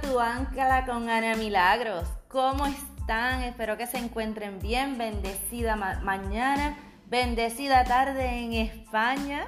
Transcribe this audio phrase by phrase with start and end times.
[0.00, 2.08] Tu ancla con Ana Milagros.
[2.28, 3.42] ¿Cómo están?
[3.42, 4.96] Espero que se encuentren bien.
[4.96, 9.46] Bendecida mañana, bendecida tarde en España.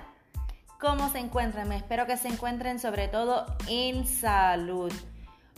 [0.79, 1.73] ¿Cómo se encuentran?
[1.73, 4.93] Espero que se encuentren sobre todo en salud.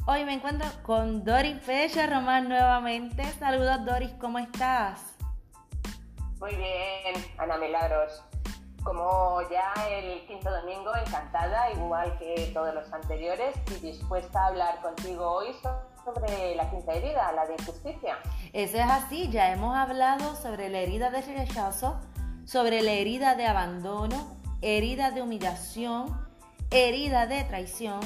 [0.06, 3.24] Hoy me encuentro con Doris Fecha Román nuevamente.
[3.40, 5.00] Saludos Doris, ¿cómo estás?
[6.38, 8.22] Muy bien, Ana Milagros
[8.86, 14.80] como ya el quinto domingo, encantada, igual que todos los anteriores, y dispuesta a hablar
[14.80, 15.48] contigo hoy
[16.04, 18.16] sobre la quinta herida, la de injusticia.
[18.52, 22.00] Eso es así, ya hemos hablado sobre la herida de rechazo,
[22.44, 26.24] sobre la herida de abandono, herida de humillación,
[26.70, 27.98] herida de traición,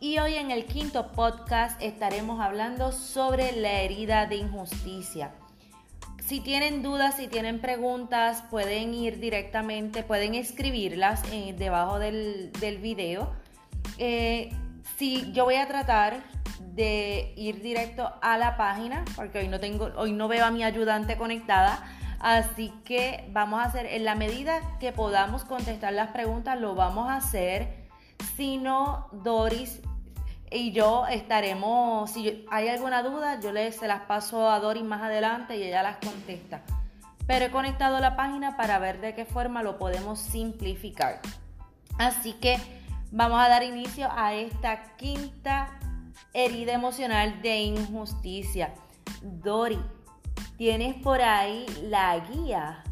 [0.00, 5.32] y hoy en el quinto podcast estaremos hablando sobre la herida de injusticia.
[6.26, 12.78] Si tienen dudas, si tienen preguntas, pueden ir directamente, pueden escribirlas eh, debajo del, del
[12.78, 13.32] video.
[13.98, 14.50] Eh,
[14.96, 16.22] si yo voy a tratar
[16.74, 20.64] de ir directo a la página, porque hoy no tengo, hoy no veo a mi
[20.64, 21.84] ayudante conectada.
[22.20, 27.10] Así que vamos a hacer, en la medida que podamos contestar las preguntas, lo vamos
[27.10, 27.84] a hacer.
[28.36, 29.80] Si no, Doris
[30.54, 35.02] y yo estaremos, si hay alguna duda, yo les se las paso a Doris más
[35.02, 36.62] adelante y ella las contesta.
[37.26, 41.20] Pero he conectado la página para ver de qué forma lo podemos simplificar.
[41.98, 42.56] Así que
[43.10, 45.76] vamos a dar inicio a esta quinta
[46.32, 48.74] herida emocional de injusticia.
[49.22, 49.80] Doris,
[50.56, 52.84] ¿tienes por ahí la guía?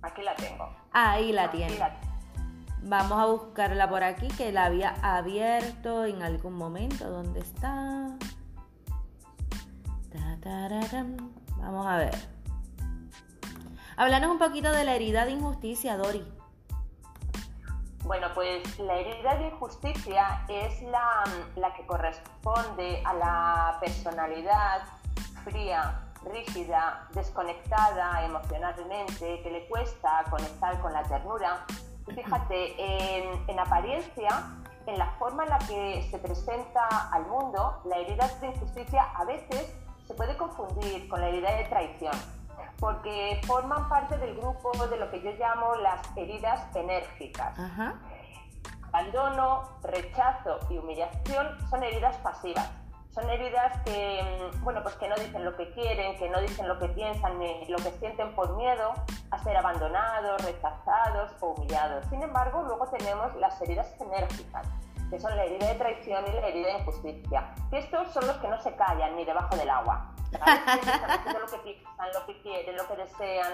[0.00, 0.74] Aquí la tengo.
[0.92, 1.78] Ahí la tienes.
[2.86, 7.08] Vamos a buscarla por aquí, que la había abierto en algún momento.
[7.08, 8.10] ¿Dónde está?
[11.56, 12.14] Vamos a ver.
[13.96, 16.22] Háblanos un poquito de la herida de injusticia, Dori.
[18.02, 21.24] Bueno, pues la herida de injusticia es la,
[21.56, 24.82] la que corresponde a la personalidad
[25.42, 31.64] fría, rígida, desconectada emocionalmente, que le cuesta conectar con la ternura
[32.06, 32.74] Fíjate,
[33.48, 34.28] en, apariencia,
[34.86, 39.24] en la forma en la que se presenta al mundo, la herida de injusticia a
[39.24, 39.74] veces
[40.06, 42.14] se puede confundir con la herida de traición,
[42.78, 47.58] porque forman parte del grupo de lo que yo llamo las heridas enérgicas.
[48.92, 52.70] Abandono, rechazo y humillación son heridas pasivas
[53.14, 56.66] son heridas que, mm, bueno, pues que no dicen lo que quieren, que no dicen
[56.66, 58.92] lo que piensan ni lo que sienten por miedo
[59.30, 62.04] a ser abandonados, rechazados o humillados.
[62.06, 64.66] Sin embargo, luego tenemos las heridas enérgicas,
[65.10, 67.54] que son la herida de traición y la herida de injusticia.
[67.70, 70.10] Que estos son los que no se callan ni debajo del agua.
[70.32, 73.52] Lo que piensan, lo que quieren, lo que desean.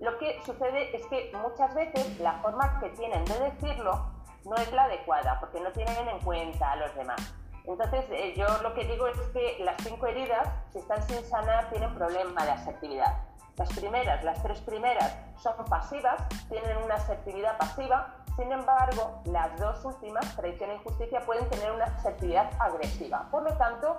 [0.00, 4.10] Lo que sucede es que muchas veces la forma que tienen de decirlo
[4.44, 7.34] no es la adecuada, porque no tienen en cuenta a los demás.
[7.66, 11.68] Entonces, eh, yo lo que digo es que las cinco heridas, si están sin sanar,
[11.70, 13.16] tienen problema de asertividad.
[13.56, 19.82] Las primeras, las tres primeras, son pasivas, tienen una asertividad pasiva, sin embargo, las dos
[19.84, 23.26] últimas, traición e injusticia, pueden tener una asertividad agresiva.
[23.30, 23.96] Por lo tanto,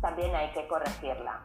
[0.00, 1.40] también hay que corregirla.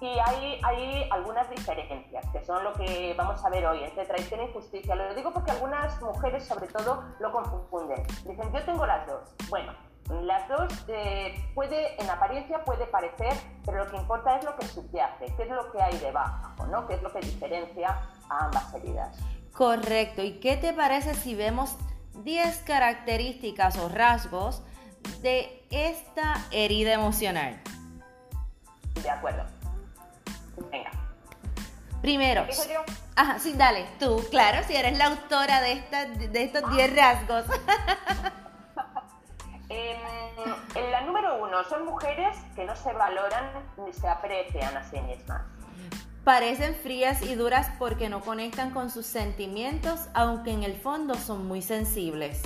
[0.00, 4.40] Y hay, hay algunas diferencias, que son lo que vamos a ver hoy entre traición
[4.40, 4.94] e injusticia.
[4.94, 8.06] Lo digo porque algunas mujeres, sobre todo, lo confunden.
[8.24, 9.34] Dicen, yo tengo las dos.
[9.48, 9.72] Bueno,
[10.22, 13.32] las dos eh, puede, en apariencia puede parecer,
[13.64, 16.86] pero lo que importa es lo que subyace, qué es lo que hay debajo, ¿no?
[16.86, 17.98] qué es lo que diferencia
[18.30, 19.16] a ambas heridas.
[19.52, 20.22] Correcto.
[20.22, 21.76] ¿Y qué te parece si vemos
[22.24, 24.62] 10 características o rasgos
[25.20, 27.60] de esta herida emocional?
[29.02, 29.44] De acuerdo.
[30.70, 30.90] Venga.
[32.00, 32.46] Primero.
[32.46, 32.84] yo?
[33.16, 37.44] Ajá, sí, dale, tú, claro, si eres la autora de, esta, de estos 10 rasgos.
[40.78, 43.50] En la número uno, son mujeres que no se valoran
[43.84, 45.42] ni se aprecian a sí mismas.
[46.22, 51.48] Parecen frías y duras porque no conectan con sus sentimientos, aunque en el fondo son
[51.48, 52.40] muy sensibles.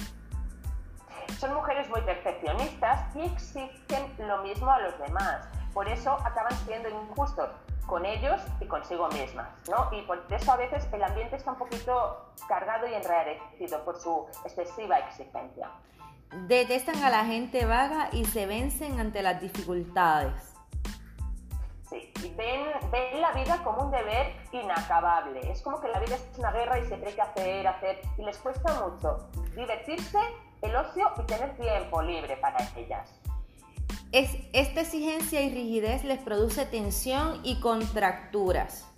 [1.39, 5.47] Son mujeres muy perfeccionistas y exigen lo mismo a los demás.
[5.75, 7.51] Por eso acaban siendo injustos
[7.87, 9.91] con ellos y consigo mismas, ¿no?
[9.93, 14.27] Y por eso a veces el ambiente está un poquito cargado y enrarecido por su
[14.47, 15.69] excesiva exigencia.
[16.33, 20.55] Detestan a la gente vaga y se vencen ante las dificultades.
[21.91, 25.51] Sí, ven, ven la vida como un deber inacabable.
[25.51, 28.01] Es como que la vida es una guerra y se tiene que hacer, hacer.
[28.17, 30.19] Y les cuesta mucho divertirse,
[30.63, 33.11] el ocio y tener tiempo libre para ellas.
[34.13, 38.89] Es, esta exigencia y rigidez les produce tensión y contracturas.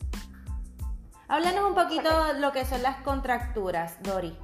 [1.27, 4.37] Háblanos un poquito de lo que son las contracturas, Dori.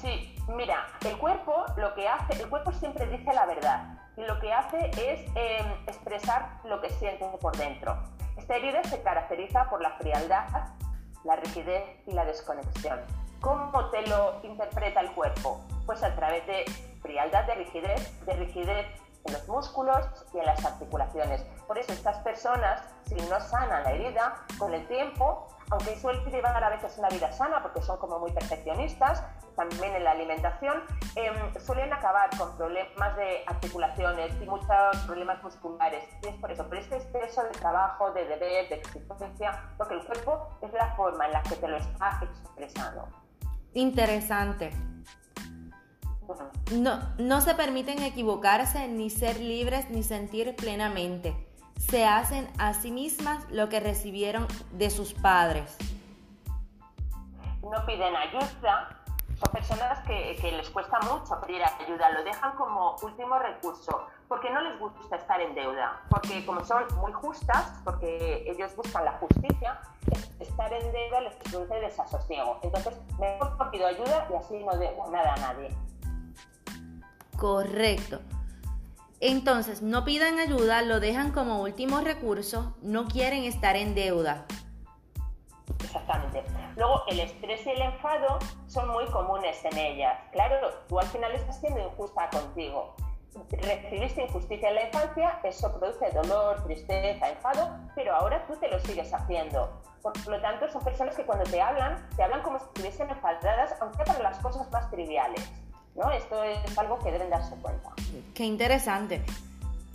[0.00, 4.38] Sí, Mira, el cuerpo lo que hace, el cuerpo siempre dice la verdad y lo
[4.40, 7.96] que hace es em, expresar lo que siente por dentro.
[8.36, 10.48] Esta herida se caracteriza por la frialdad,
[11.24, 13.00] la rigidez y la desconexión.
[13.40, 15.60] ¿Cómo te lo interpreta el cuerpo?
[15.86, 16.64] Pues a través de
[17.00, 18.86] frialdad, de rigidez, de rigidez
[19.24, 20.04] en los músculos
[20.34, 21.42] y en las articulaciones.
[21.66, 26.62] Por eso estas personas, si no sanan la herida, con el tiempo, aunque suelen llevar
[26.62, 29.24] a veces una vida sana porque son como muy perfeccionistas,
[29.60, 30.82] también en la alimentación,
[31.16, 36.02] em, suelen acabar con problemas de articulaciones y muchos problemas musculares.
[36.22, 40.04] Y es por eso, por este exceso de trabajo, de deber, de exigencia, porque el
[40.06, 43.08] cuerpo es la forma en la que te lo está expresando.
[43.74, 44.72] Interesante.
[46.72, 51.34] No, no se permiten equivocarse, ni ser libres, ni sentir plenamente.
[51.76, 55.76] Se hacen a sí mismas lo que recibieron de sus padres.
[57.62, 58.99] No piden ayuda.
[59.40, 64.60] Son personas que, les cuesta mucho pedir ayuda, lo dejan como último recurso, porque no
[64.60, 69.80] les gusta estar en deuda, porque como son muy justas, porque ellos buscan la justicia,
[70.40, 72.60] estar en deuda les produce desasosiego.
[72.62, 75.74] Entonces, mejor pido ayuda y así no debo nada a nadie.
[77.38, 78.20] Correcto.
[79.20, 84.44] Entonces, no pidan ayuda, lo dejan como último recurso, no quieren estar en deuda.
[85.82, 86.44] Exactamente.
[86.76, 90.18] Luego, el estrés y el enfado son muy comunes en ellas.
[90.32, 92.94] Claro, tú al final estás siendo injusta contigo.
[93.50, 98.78] Recibiste injusticia en la infancia, eso produce dolor, tristeza, enfado, pero ahora tú te lo
[98.80, 99.80] sigues haciendo.
[100.02, 103.76] Por lo tanto, son personas que cuando te hablan, te hablan como si estuviesen enfadadas,
[103.80, 105.48] aunque para las cosas más triviales.
[105.94, 106.10] ¿no?
[106.10, 107.90] Esto es algo que deben darse cuenta.
[108.34, 109.22] Qué interesante.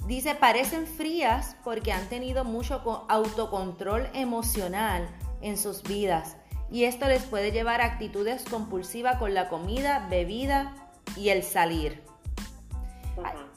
[0.08, 5.10] Dice, parecen frías porque han tenido mucho autocontrol emocional
[5.42, 6.38] en sus vidas
[6.72, 10.74] y esto les puede llevar a actitudes compulsivas con la comida, bebida
[11.16, 12.02] y el salir.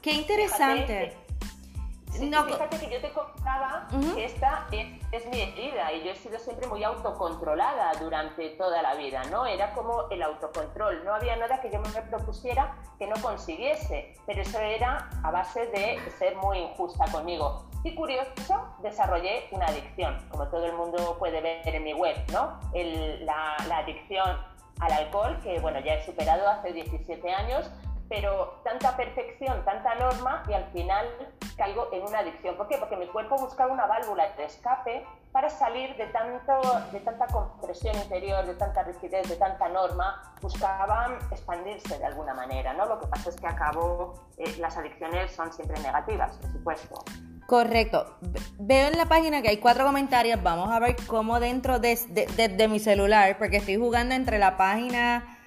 [0.03, 0.87] Qué interesante.
[0.87, 1.28] fíjate
[2.79, 6.67] que yo te contaba que esta es es mi herida y yo he sido siempre
[6.67, 9.47] muy autocontrolada durante toda la vida, ¿no?
[9.47, 14.43] Era como el autocontrol, no había nada que yo me propusiera que no consiguiese, pero
[14.43, 17.65] eso era a base de ser muy injusta conmigo.
[17.85, 22.59] Y curioso, desarrollé una adicción, como todo el mundo puede ver en mi web, ¿no?
[22.75, 24.37] la, la adicción
[24.81, 27.71] al alcohol, que bueno, ya he superado hace 17 años,
[28.09, 31.07] pero tanta perfección, tanta norma y al final
[31.57, 32.57] caigo en una adicción.
[32.57, 32.79] ¿Por qué?
[32.79, 36.61] Porque mi cuerpo buscaba una válvula de escape para salir de, tanto,
[36.93, 42.73] de tanta compresión interior, de tanta rigidez, de tanta norma, buscaban expandirse de alguna manera.
[42.73, 42.87] ¿no?
[42.87, 47.05] Lo que pasa es que acabo, eh, las adicciones son siempre negativas, por supuesto.
[47.47, 48.19] Correcto.
[48.59, 50.43] Veo en la página que hay cuatro comentarios.
[50.43, 54.57] Vamos a ver cómo dentro de, de, de mi celular, porque estoy jugando entre la
[54.57, 55.38] página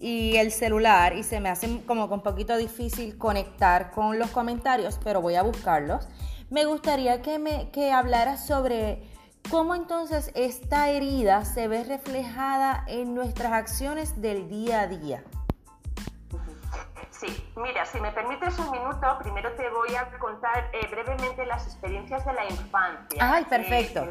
[0.00, 4.98] y el celular y se me hace como un poquito difícil conectar con los comentarios,
[5.04, 6.08] pero voy a buscarlos.
[6.48, 9.02] Me gustaría que me que hablaras sobre
[9.50, 15.22] cómo entonces esta herida se ve reflejada en nuestras acciones del día a día.
[17.10, 21.66] Sí, mira, si me permites un minuto, primero te voy a contar eh, brevemente las
[21.66, 23.18] experiencias de la infancia.
[23.20, 24.06] Ay, perfecto.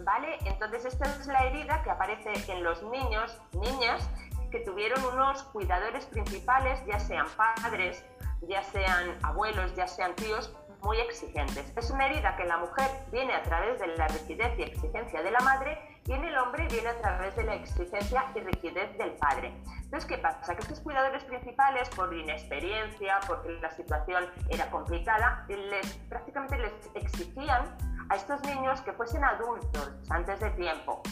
[0.00, 0.38] ¿Vale?
[0.46, 4.08] Entonces, esta es la herida que aparece en los niños, niñas,
[4.54, 8.04] que tuvieron unos cuidadores principales, ya sean padres,
[8.42, 11.72] ya sean abuelos, ya sean tíos, muy exigentes.
[11.76, 15.32] Es una herida que la mujer viene a través de la rigidez y exigencia de
[15.32, 19.14] la madre y en el hombre viene a través de la exigencia y rigidez del
[19.14, 19.52] padre.
[19.82, 20.54] Entonces, ¿qué pasa?
[20.54, 27.76] Que estos cuidadores principales, por inexperiencia, porque la situación era complicada, les, prácticamente les exigían
[28.08, 31.02] a estos niños que fuesen adultos antes de tiempo,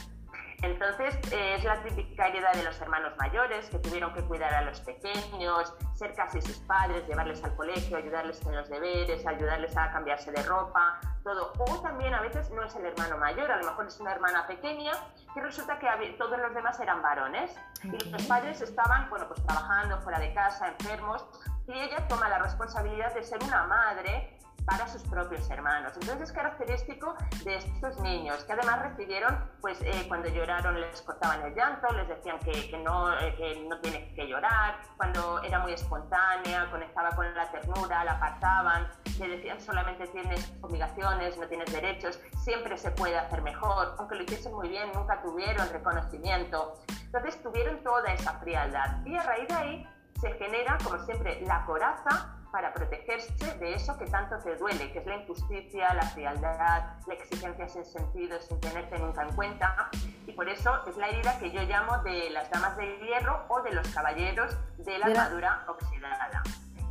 [0.62, 4.62] entonces, eh, es la típica herida de los hermanos mayores que tuvieron que cuidar a
[4.62, 9.90] los pequeños, ser casi sus padres, llevarles al colegio, ayudarles en los deberes, ayudarles a
[9.90, 11.52] cambiarse de ropa, todo.
[11.58, 14.46] O también a veces no es el hermano mayor, a lo mejor es una hermana
[14.46, 14.92] pequeña
[15.34, 20.00] que resulta que todos los demás eran varones y los padres estaban, bueno, pues trabajando
[20.02, 21.26] fuera de casa, enfermos,
[21.66, 24.31] y ella toma la responsabilidad de ser una madre
[24.64, 25.92] para sus propios hermanos.
[25.94, 27.14] Entonces es característico
[27.44, 32.08] de estos niños que además recibieron, pues eh, cuando lloraron les cortaban el llanto, les
[32.08, 37.10] decían que, que no, eh, que no tiene que llorar, cuando era muy espontánea, conectaba
[37.10, 38.88] con la ternura, la apartaban,
[39.18, 44.22] le decían solamente tienes obligaciones, no tienes derechos, siempre se puede hacer mejor, aunque lo
[44.22, 46.80] hiciesen muy bien, nunca tuvieron reconocimiento.
[47.04, 49.88] Entonces tuvieron toda esa frialdad y a raíz de ahí
[50.20, 54.98] se genera, como siempre, la coraza para protegerse de eso que tanto te duele, que
[54.98, 59.90] es la injusticia, la frialdad, la exigencia sin sentido, sin tenerte nunca en cuenta.
[60.26, 63.62] Y por eso es la herida que yo llamo de las damas de hierro o
[63.62, 66.42] de los caballeros de la armadura oxidada.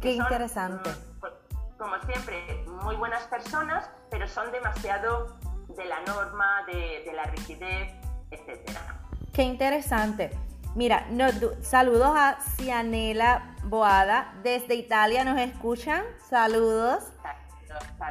[0.01, 0.89] Qué interesante.
[0.89, 5.37] Mm, como siempre, muy buenas personas, pero son demasiado
[5.69, 7.93] de la norma, de, de la rigidez,
[8.31, 8.77] etc.
[9.31, 10.31] Qué interesante.
[10.73, 11.05] Mira,
[11.61, 14.33] saludos a Cianela Boada.
[14.41, 16.03] Desde Italia nos escuchan.
[16.29, 17.03] Saludos.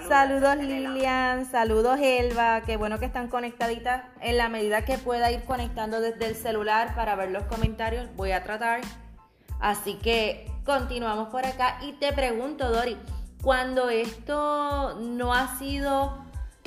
[0.08, 4.04] Saludos, Lilian, saludos Elba, qué bueno que están conectaditas.
[4.20, 8.32] En la medida que pueda ir conectando desde el celular para ver los comentarios, voy
[8.32, 8.80] a tratar.
[9.60, 12.96] Así que continuamos por acá y te pregunto, Dori,
[13.42, 16.24] cuando esto no ha sido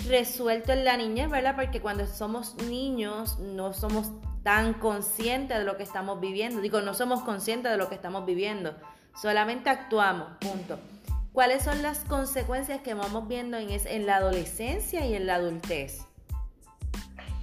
[0.07, 1.55] resuelto en la niñez, ¿verdad?
[1.55, 4.11] Porque cuando somos niños no somos
[4.43, 6.61] tan conscientes de lo que estamos viviendo.
[6.61, 8.75] Digo, no somos conscientes de lo que estamos viviendo,
[9.15, 10.79] solamente actuamos, punto.
[11.31, 16.05] ¿Cuáles son las consecuencias que vamos viendo en, en la adolescencia y en la adultez?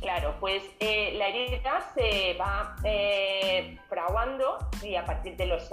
[0.01, 5.69] Claro, pues eh, la herida se va eh, fraguando y a partir de los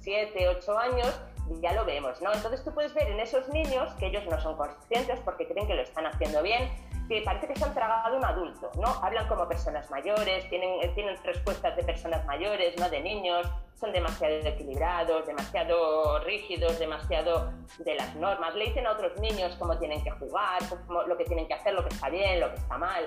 [0.00, 1.20] 7, 8 años
[1.60, 2.32] ya lo vemos, ¿no?
[2.32, 5.74] Entonces tú puedes ver en esos niños que ellos no son conscientes porque creen que
[5.74, 6.68] lo están haciendo bien,
[7.10, 8.86] que parece que se han tragado un adulto, ¿no?
[9.02, 13.92] Hablan como personas mayores, tienen, eh, tienen respuestas de personas mayores, no de niños, son
[13.92, 18.54] demasiado equilibrados, demasiado rígidos, demasiado de las normas.
[18.54, 21.74] Le dicen a otros niños cómo tienen que jugar, cómo, lo que tienen que hacer,
[21.74, 23.04] lo que está bien, lo que está mal.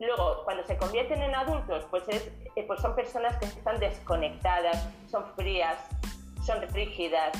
[0.00, 4.86] Luego, cuando se convierten en adultos, pues, es, eh, pues son personas que están desconectadas,
[5.10, 5.78] son frías,
[6.44, 7.32] son rígidas,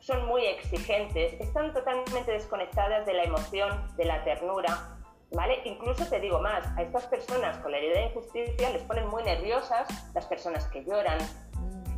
[0.00, 5.01] son muy exigentes, están totalmente desconectadas de la emoción, de la ternura,
[5.34, 5.60] ¿vale?
[5.64, 9.22] Incluso te digo más, a estas personas con la herida de injusticia les ponen muy
[9.22, 11.18] nerviosas las personas que lloran,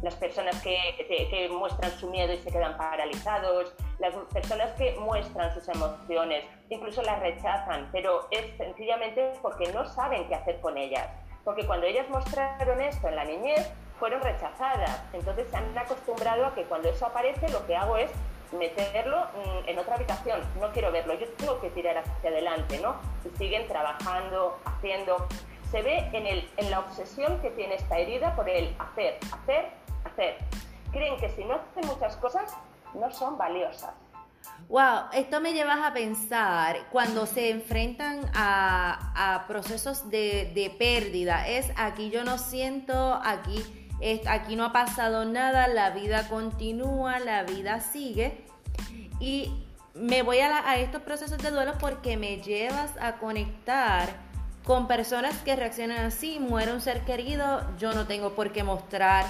[0.02, 0.76] las personas que,
[1.08, 7.02] que, muestran su miedo y se quedan paralizados, las personas que muestran sus emociones, incluso
[7.02, 11.08] las rechazan, pero es sencillamente porque no saben qué hacer con ellas.
[11.42, 15.02] Porque cuando ellas mostraron esto en la niñez, fueron rechazadas.
[15.12, 18.10] Entonces se han acostumbrado a que cuando eso aparece lo que hago es
[18.52, 20.40] meterlo mm, en otra habitación.
[20.60, 22.96] No quiero verlo, yo tengo que tirar hacia adelante, ¿no?
[23.24, 25.26] Y siguen trabajando, haciendo.
[25.70, 29.70] Se ve en, el, en la obsesión que tiene esta herida por el hacer, hacer,
[30.04, 30.36] hacer.
[30.92, 32.56] Creen que si no hacen muchas cosas,
[32.94, 33.92] no son valiosas.
[34.68, 41.48] Wow, esto me lleva a pensar cuando se enfrentan a, procesos de, de, pérdida.
[41.48, 43.83] Es aquí yo no siento, aquí
[44.26, 48.44] aquí no ha pasado nada, la vida continúa, la vida sigue.
[49.20, 54.08] Y me voy a, estos procesos de duelo porque me llevas a conectar
[54.64, 59.26] con personas que reaccionan así, muere un ser querido, yo no tengo por qué mostrar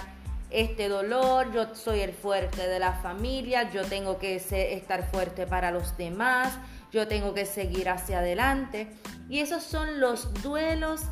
[0.51, 5.73] este dolor, yo soy el fuerte de la familia, yo tengo que estar fuerte para
[5.73, 6.57] los demás,
[6.93, 8.89] yo tengo que seguir hacia adelante.
[9.29, 11.03] Y esos son los duelos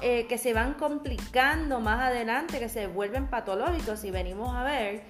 [0.00, 5.02] eh, que se van complicando más adelante, que se vuelven patológicos, si venimos a ver,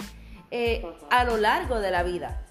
[0.51, 2.43] eh, a lo largo de la vida.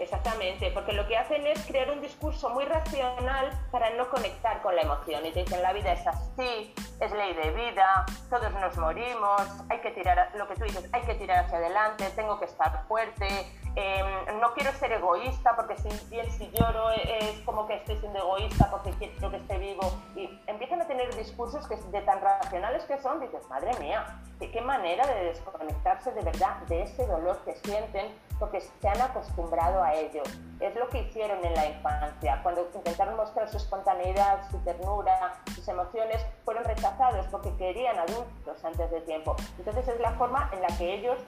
[0.00, 4.74] Exactamente, porque lo que hacen es crear un discurso muy racional para no conectar con
[4.74, 5.26] la emoción.
[5.26, 9.78] Y te dicen, la vida es así, es ley de vida, todos nos morimos, hay
[9.80, 13.46] que tirar, lo que tú dices, hay que tirar hacia adelante, tengo que estar fuerte,
[13.80, 18.18] em, no quiero ser egoísta porque si bien si lloro es como que estoy siendo
[18.18, 19.82] egoísta porque quiero que esté vivo.
[20.14, 24.50] Y empiezan a tener discursos que de tan racionales que son, dices, madre mía, ¿de
[24.50, 29.82] qué manera de desconectarse de verdad de ese dolor que sienten porque se han acostumbrado
[29.82, 30.22] a ello.
[30.58, 32.40] Es lo que hicieron en la infancia.
[32.42, 38.90] Cuando intentaron mostrar su espontaneidad, su ternura, sus emociones, fueron rechazados porque querían adultos antes
[38.90, 39.36] de tiempo.
[39.58, 41.18] Entonces es la forma en la que ellos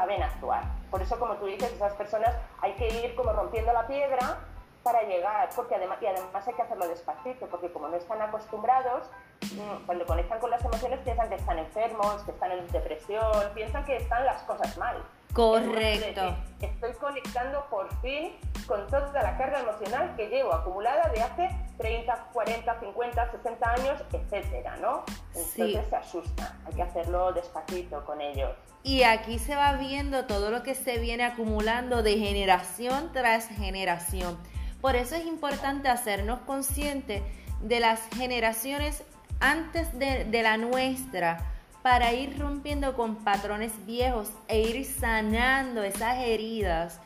[0.00, 0.64] saben actuar.
[0.90, 4.38] Por eso, como tú dices, esas personas hay que ir como rompiendo la piedra
[4.82, 9.10] para llegar, porque además, y además hay que hacerlo despacito, porque como no están acostumbrados,
[9.42, 13.84] mm, cuando conectan con las emociones piensan que están enfermos, que están en depresión, piensan
[13.84, 15.04] que están las cosas mal.
[15.32, 16.36] Correcto.
[16.60, 18.32] Estoy conectando por fin
[18.66, 24.02] con toda la carga emocional que llevo acumulada de hace 30, 40, 50, 60 años,
[24.12, 25.04] etcétera, ¿no?
[25.34, 26.58] Entonces se asusta.
[26.66, 28.50] Hay que hacerlo despacito con ellos.
[28.82, 34.38] Y aquí se va viendo todo lo que se viene acumulando de generación tras generación.
[34.80, 37.22] Por eso es importante hacernos conscientes
[37.60, 39.04] de las generaciones
[39.38, 41.38] antes de, de la nuestra
[41.82, 47.00] para ir rompiendo con patrones viejos e ir sanando esas heridas.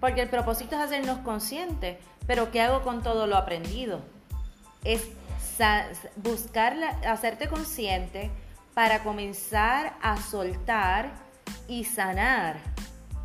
[0.00, 4.00] Porque el propósito es hacernos conscientes, pero ¿qué hago con todo lo aprendido?
[4.84, 5.08] Es
[6.16, 8.30] buscar, hacerte consciente
[8.74, 11.10] para comenzar a soltar
[11.66, 12.56] y sanar.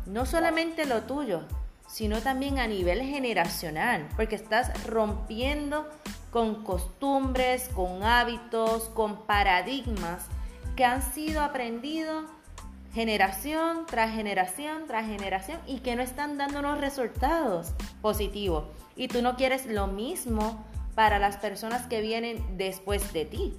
[0.06, 1.42] no solamente lo tuyo,
[1.88, 5.88] sino también a nivel generacional, porque estás rompiendo
[6.30, 10.26] con costumbres, con hábitos, con paradigmas
[10.76, 12.24] que han sido aprendidos
[12.92, 18.64] generación tras generación tras generación y que no están dando unos resultados positivos.
[18.96, 20.64] Y tú no quieres lo mismo
[20.94, 23.54] para las personas que vienen después de ti.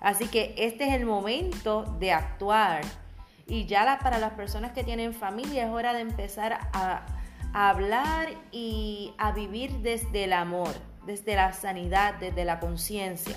[0.00, 2.82] Así que este es el momento de actuar.
[3.46, 7.06] Y ya para las personas que tienen familia es hora de empezar a
[7.54, 10.74] hablar y a vivir desde el amor
[11.06, 13.36] desde la sanidad, desde la conciencia.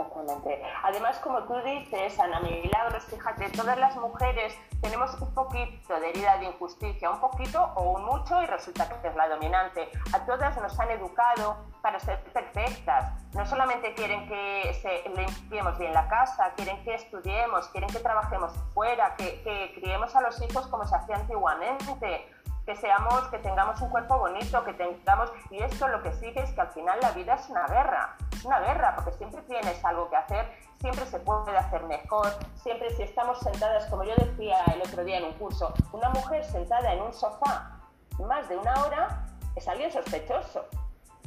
[0.00, 0.62] Exactamente.
[0.82, 6.38] Además, como tú dices, Ana Milagros, fíjate, todas las mujeres tenemos un poquito de herida
[6.38, 9.90] de injusticia, un poquito o un mucho, y resulta que es la dominante.
[10.12, 13.12] A todas nos han educado para ser perfectas.
[13.34, 18.52] No solamente quieren que se limpiemos bien la casa, quieren que estudiemos, quieren que trabajemos
[18.72, 22.26] fuera, que, que criemos a los hijos como se hacía antiguamente
[22.66, 26.52] que seamos, que tengamos un cuerpo bonito, que tengamos, y esto lo que sigue es
[26.52, 30.08] que al final la vida es una guerra, es una guerra, porque siempre tienes algo
[30.08, 32.28] que hacer, siempre se puede hacer mejor,
[32.62, 36.42] siempre si estamos sentadas, como yo decía el otro día en un curso, una mujer
[36.44, 37.76] sentada en un sofá
[38.18, 40.64] más de una hora es alguien sospechoso.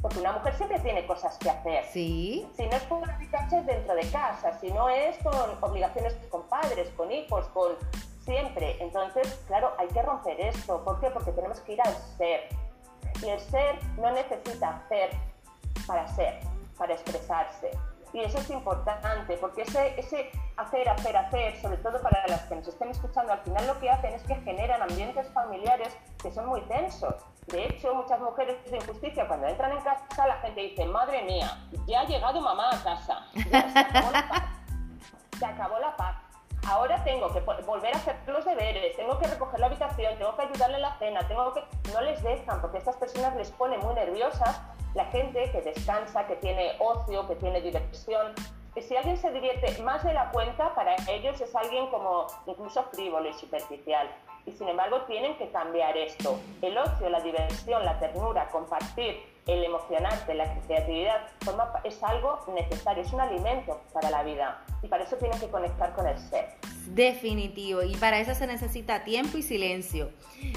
[0.00, 1.84] Porque una mujer siempre tiene cosas que hacer.
[1.86, 2.46] Sí.
[2.54, 6.90] Si no es por dedicarse dentro de casa, si no es con obligaciones con padres,
[6.90, 7.72] con hijos, con
[8.22, 8.76] siempre.
[8.82, 10.84] Entonces, claro, hay que romper esto.
[10.84, 11.08] ¿Por qué?
[11.08, 12.48] Porque tenemos que ir al ser.
[13.22, 15.10] Y el ser no necesita hacer
[15.86, 16.40] para ser,
[16.78, 17.70] para expresarse.
[18.12, 22.54] Y eso es importante, porque ese, ese hacer, hacer, hacer, sobre todo para las que
[22.54, 26.46] nos estén escuchando, al final lo que hacen es que generan ambientes familiares que son
[26.46, 27.16] muy tensos.
[27.48, 31.58] De hecho, muchas mujeres de injusticia, cuando entran en casa, la gente dice, madre mía,
[31.88, 33.68] ya ha llegado mamá a casa, ya
[35.38, 36.16] se acabó la paz.
[36.66, 40.42] Ahora tengo que volver a hacer los deberes, tengo que recoger la habitación, tengo que
[40.42, 41.62] ayudarle en la cena, tengo que...
[41.92, 44.62] No les dejan porque estas personas les pone muy nerviosas
[44.94, 48.32] la gente que descansa, que tiene ocio, que tiene diversión.
[48.76, 52.82] Y si alguien se divierte más de la cuenta, para ellos es alguien como incluso
[52.92, 54.08] frívolo y superficial.
[54.46, 56.38] Y sin embargo tienen que cambiar esto.
[56.60, 61.26] El ocio, la diversión, la ternura, compartir, el emocionarte, la creatividad,
[61.84, 65.92] es algo necesario, es un alimento para la vida y para eso tienen que conectar
[65.94, 66.54] con el ser.
[66.86, 70.10] Definitivo, y para eso se necesita tiempo y silencio.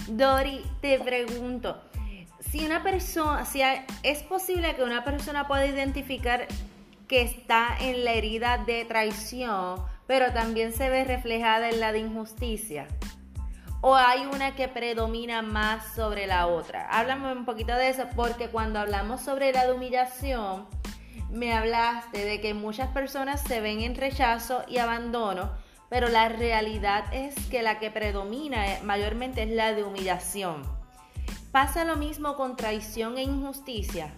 [0.07, 1.81] Dori, te pregunto,
[2.51, 3.61] si una persona, si
[4.03, 6.47] es posible que una persona pueda identificar
[7.07, 11.99] que está en la herida de traición, pero también se ve reflejada en la de
[11.99, 12.87] injusticia
[13.81, 16.87] o hay una que predomina más sobre la otra?
[16.89, 20.67] Háblame un poquito de eso, porque cuando hablamos sobre la de humillación,
[21.29, 25.51] me hablaste de que muchas personas se ven en rechazo y abandono,
[25.89, 30.76] pero la realidad es que la que predomina eh, mayormente es la de humillación.
[31.57, 34.13] ¿Pasa lo mismo con traición e injusticia?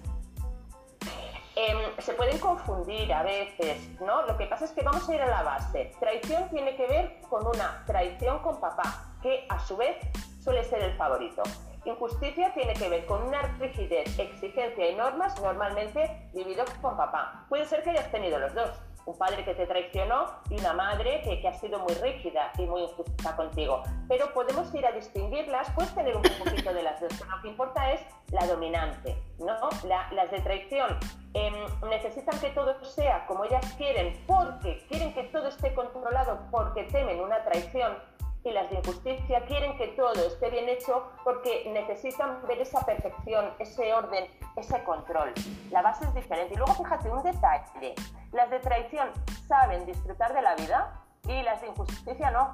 [1.56, 4.24] Em, se pueden confundir a veces, ¿no?
[4.24, 5.94] Lo que pasa es que vamos a ir a la base.
[6.02, 9.96] Traición tiene que ver con una traición con papá, que a su vez
[10.44, 11.42] suele ser el favorito.
[11.86, 17.46] Injusticia tiene que ver con una rigidez, exigencia y normas normalmente vivido con papá.
[17.48, 18.72] Puede ser que hayas tenido los dos,
[19.06, 22.84] un padre que te traicionó y una madre que, ha sido muy rígida y muy
[22.84, 23.84] injusta contigo.
[24.08, 27.48] Pero podemos ir a distinguirlas, puedes tener un poquito de las dos, pero lo que
[27.48, 29.56] importa es la dominante, ¿no?
[29.88, 30.98] las de traición
[31.34, 31.54] em,
[31.90, 37.20] necesitan que todo sea como ellas quieren porque quieren que todo esté controlado porque temen
[37.20, 37.98] una traición
[38.44, 43.54] y las de injusticia quieren que todo esté bien hecho porque necesitan ver esa perfección,
[43.60, 45.34] ese orden, ese control.
[45.72, 46.54] La base es diferente.
[46.54, 47.96] Y luego fíjate un detalle,
[48.32, 49.12] las de traición
[49.48, 52.52] saben disfrutar de la vida y las de injusticia no.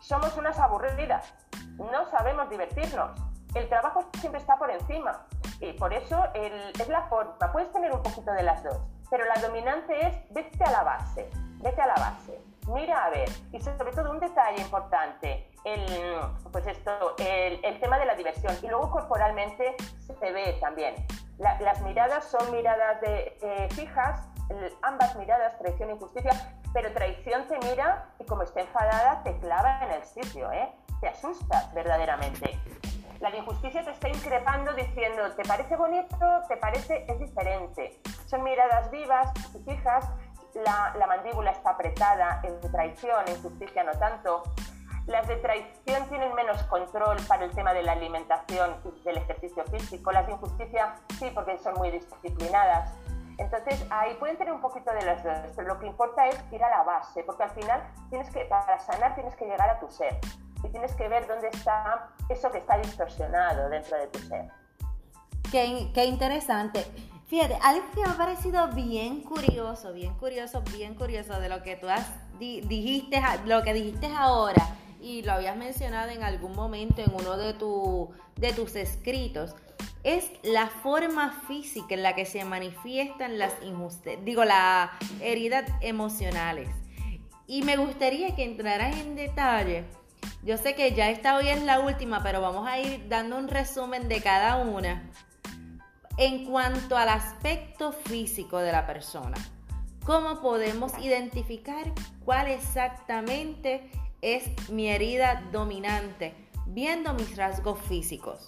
[0.00, 1.32] Somos unas aburridas,
[1.76, 3.10] no sabemos divertirnos.
[3.54, 5.26] El trabajo siempre está por encima
[5.60, 7.52] y por eso es la forma.
[7.52, 8.78] Puedes tener un poquito de las dos,
[9.10, 13.28] pero la dominante es vete a la base, vete a la base mira a ver,
[13.52, 18.68] y sobre todo un detalle importante, el, pues esto, el, tema de la diversión, y
[18.68, 20.94] luego corporalmente se ve también.
[21.42, 24.28] Las miradas son miradas de, eh, fijas,
[24.82, 26.32] ambas miradas, traición e injusticia,
[26.72, 30.72] pero traición te mira y como está enfadada te clava en el sitio, ¿eh?
[31.00, 32.58] te asustas verdaderamente.
[33.20, 36.16] La de injusticia te está increpando diciendo, ¿te parece bonito?
[36.48, 37.04] ¿Te parece?
[37.08, 38.00] Es diferente.
[38.26, 40.08] Son miradas vivas y fijas
[40.54, 44.42] la, mandíbula está apretada, en traición, en justicia no tanto.
[45.06, 49.64] Las de traición tienen menos control para el tema de la alimentación y del ejercicio
[49.64, 50.12] físico.
[50.12, 52.94] Las de injusticia sí, porque son muy disciplinadas.
[53.38, 56.62] Entonces, ahí pueden tener un poquito de las dos, pero lo que importa es ir
[56.62, 59.88] a la base, porque al final tienes que, para sanar tienes que llegar a tu
[59.90, 60.18] ser.
[60.62, 64.48] y tienes que ver dónde está eso que está distorsionado dentro de tu ser.
[65.50, 66.84] Qué, qué interesante.
[67.26, 71.76] Fíjate, algo que me ha parecido bien curioso, bien curioso, bien curioso de lo que
[71.76, 72.06] tú has,
[72.38, 74.62] dijiste, lo que dijiste ahora,
[75.02, 79.54] y lo habías mencionado en algún momento en uno de, tu, de tus escritos,
[80.04, 86.68] es la forma física en la que se manifiestan las injusticias, digo, las heridas emocionales.
[87.46, 89.84] Y me gustaría que entraras en detalle.
[90.44, 93.48] Yo sé que ya esta hoy es la última, pero vamos a ir dando un
[93.48, 95.10] resumen de cada una
[96.16, 99.36] en cuanto al aspecto físico de la persona.
[100.04, 101.92] ¿Cómo podemos identificar
[102.24, 103.88] cuál exactamente
[104.22, 106.32] es mi herida dominante
[106.66, 108.46] viendo mis rasgos físicos?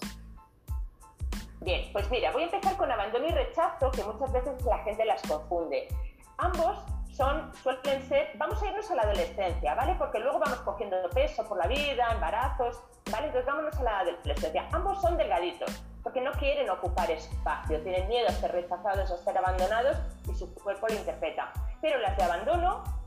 [1.59, 5.03] Bien, pues mira, voy a empezar con abandono y rechazo, que muchas veces la gente
[5.03, 5.87] las confunde.
[6.37, 6.77] Ambos
[7.11, 9.95] son, suelen ser, vamos a irnos a la adolescencia, ¿vale?
[9.97, 13.27] Porque luego vamos cogiendo peso por la vida, embarazos, ¿vale?
[13.27, 14.69] Entonces vámonos a la adolescencia.
[14.71, 15.71] Ambos son delgaditos,
[16.03, 19.97] porque no quieren ocupar espacio, tienen miedo a ser rechazados, a ser abandonados
[20.29, 21.51] y su cuerpo lo interpreta.
[21.81, 23.04] Pero las de abandono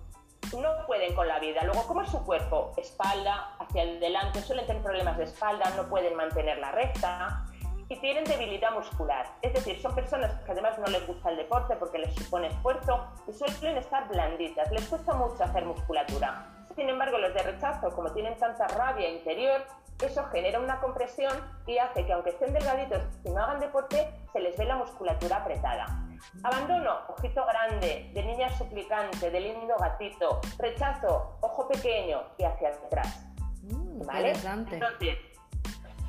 [0.57, 1.63] no pueden con la vida.
[1.65, 2.73] Luego, ¿cómo es su cuerpo?
[2.77, 7.45] Espalda, hacia adelante, suelen tener problemas de espalda, no pueden mantenerla recta,
[7.89, 9.27] y tienen debilidad muscular.
[9.43, 13.07] Es decir, son personas que además no les gusta el deporte porque les supone esfuerzo
[13.27, 16.47] y suelen estar blanditas, les cuesta mucho hacer musculatura.
[16.77, 19.65] Sin embargo, los de rechazo, como tienen tanta rabia interior,
[20.03, 21.33] eso genera una compresión
[21.67, 25.39] y hace que aunque estén delgaditos y no hagan deporte, se les ve la musculatura
[25.39, 26.08] apretada.
[26.43, 30.41] Abandono, ojito grande, de niña suplicante, de lindo gatito.
[30.59, 33.27] Rechazo, ojo pequeño y hacia atrás.
[33.63, 34.33] Mm, ¿Vale?
[34.33, 35.19] Entonces,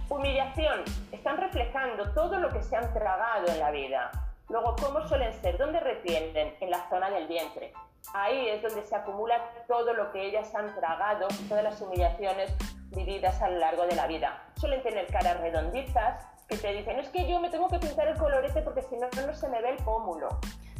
[0.10, 4.10] Humillación, están reflejando todo lo que se han tragado en la vida.
[4.50, 5.60] Luego, ¿cómo suelen ser?
[5.60, 6.56] ¿Dónde retienden?
[6.60, 7.74] En la zona del vientre.
[8.16, 12.52] Ahí es donde se acumula todo lo que ellas han tragado, todas las humillaciones
[12.90, 14.42] vividas a lo largo de la vida.
[14.56, 18.18] Suelen tener caras redonditas que te dicen, es que yo me tengo que pintar el
[18.18, 20.30] colorete porque si no, no se me ve el pómulo.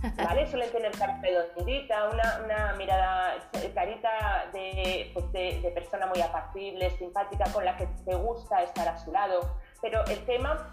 [0.18, 0.48] ¿Vale?
[0.48, 3.36] Suelen tener cara redondita, una, una mirada,
[3.76, 8.88] carita de, pues de, de, persona muy apacible, simpática, con la que te gusta estar
[8.88, 9.42] a su lado.
[9.82, 10.72] Pero el tema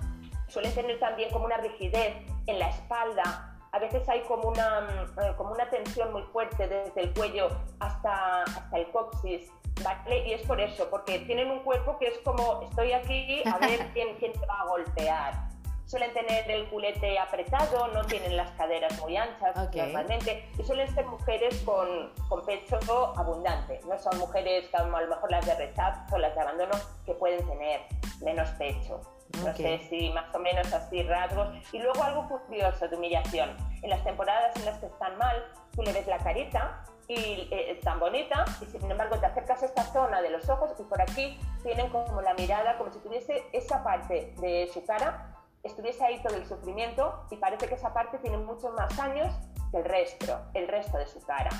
[0.49, 2.15] suelen tener también como una rigidez
[2.47, 3.53] en la espalda.
[3.73, 4.87] A veces hay como una,
[5.23, 7.49] eh, como una tensión muy fuerte desde el cuello
[7.81, 9.53] hasta, hasta el coxis.
[9.83, 10.27] ¿Vale?
[10.27, 13.87] Y es por eso, porque tienen un cuerpo que es como, estoy aquí a ver
[13.93, 15.47] quién, quién te va a golpear
[15.87, 21.07] suelen tener el culete apretado, no tienen las caderas muy anchas normalmente y suelen ser
[21.07, 22.79] mujeres con, con, pecho
[23.17, 27.15] abundante, no son mujeres como a lo mejor las de rechazo, las de abandono, que
[27.15, 27.83] pueden tener
[28.21, 29.01] menos pecho.
[29.45, 31.49] No sé si más o menos así rasgos.
[31.73, 33.57] Y luego algo curioso de humillación.
[33.83, 37.81] En las temporadas en las que están mal, tú le ves la carita y eh,
[37.85, 41.01] tan bonita y sin embargo te acercas a esta zona de los ojos y por
[41.01, 46.23] aquí tienen como la mirada, como si tuviese esa parte de su cara estuviese ahí
[46.23, 49.35] todo el sufrimiento y parece que esa parte tiene muchos más años
[49.71, 51.51] que el resto, el resto de su cara.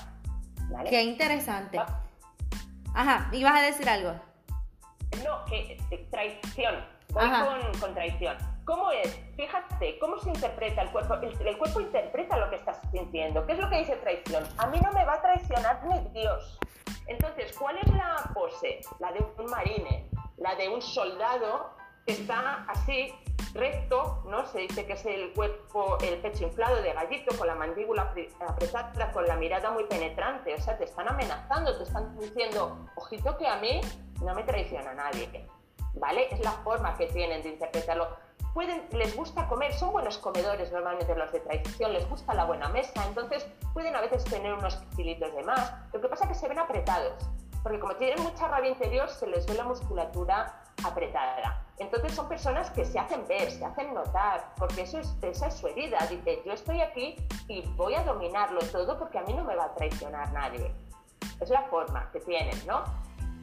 [0.89, 1.79] Qué interesante.
[2.95, 4.13] Ajá, ¿ibas a decir algo?
[5.25, 6.75] No, que eh, traición.
[7.13, 8.37] Voy con, con, traición.
[8.67, 9.17] ¿Cómo es?
[9.37, 11.15] Fíjate, ¿cómo se interpreta el cuerpo?
[11.15, 13.47] El, el, cuerpo interpreta lo que estás sintiendo.
[13.47, 14.43] ¿Qué es lo que dice traición?
[14.59, 16.59] A mí no me va a traicionar ni Dios.
[17.07, 18.81] Entonces, ¿cuál es la pose?
[18.99, 23.15] La de un marine, la de un soldado que está así
[23.55, 24.45] recto, ¿no?
[24.47, 28.13] Se dice que es el cuerpo, el pecho inflado de gallito, con la mandíbula
[28.49, 30.53] apretada, con la mirada muy penetrante.
[30.55, 33.81] O sea, te están amenazando, te están diciendo, ojito que a mí
[34.23, 35.49] no me traiciona nadie.
[35.95, 36.27] ¿Vale?
[36.33, 38.26] Es la forma que tienen de interpretarlo.
[38.57, 42.71] Pueden, les gusta comer, son buenos comedores normalmente los de traición, les gusta la buena
[42.71, 45.75] mesa, entonces pueden a veces tener unos kilitos de más.
[45.93, 47.23] Lo que pasa es que se ven apretados,
[47.63, 51.67] porque como tienen mucha rabia interior, se les ve la musculatura apretada.
[51.77, 55.55] Entonces son personas que se hacen ver, se hacen notar, porque eso es, esa es
[55.55, 55.99] su herida.
[56.09, 57.15] Dice, yo estoy aquí
[57.49, 60.75] y voy a dominarlo todo porque a mí no me va a traicionar nadie.
[61.43, 62.85] Es la forma que tienen, ¿no?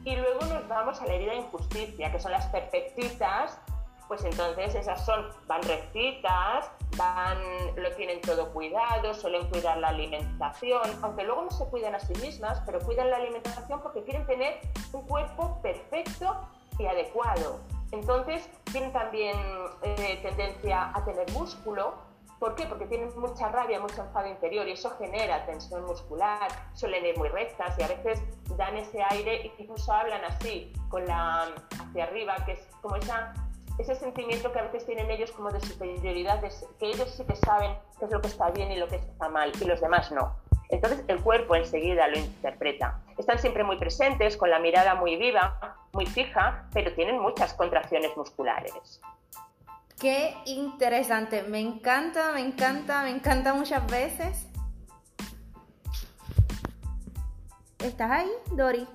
[0.02, 3.60] Y luego nos vamos a la herida de injusticia, que son las perfectitas,
[4.08, 7.38] pues entonces esas son, van rectitas, van,
[7.76, 12.12] lo tienen todo cuidado, suelen cuidar la alimentación, aunque luego no se cuidan a sí
[12.20, 14.60] mismas, pero cuidan la alimentación porque quieren tener
[14.92, 16.36] un cuerpo perfecto
[16.78, 17.60] y adecuado.
[17.92, 19.36] Entonces tienen también
[19.82, 21.94] eh, tendencia a tener músculo.
[22.40, 22.66] ¿Por qué?
[22.66, 27.28] Porque tienen mucha rabia, mucho enfado interior y eso genera tensión muscular, suelen ir muy
[27.28, 28.20] rectas y a veces
[28.56, 31.48] dan ese aire, incluso hablan así, con la
[31.80, 33.32] hacia arriba, que es como esa,
[33.78, 37.76] ese sentimiento que a veces tienen ellos como de superioridad, que ellos sí que saben
[37.98, 40.36] qué es lo que está bien y lo que está mal y los demás no.
[40.68, 43.00] Entonces el cuerpo enseguida lo interpreta.
[43.18, 48.16] Están siempre muy presentes, con la mirada muy viva, muy fija, pero tienen muchas contracciones
[48.16, 49.00] musculares.
[50.00, 54.48] Qué interesante, me encanta, me encanta, me encanta muchas veces.
[57.78, 58.88] ¿Estás ahí, Dori?